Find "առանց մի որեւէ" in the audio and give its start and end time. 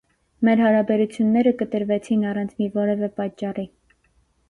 2.35-3.15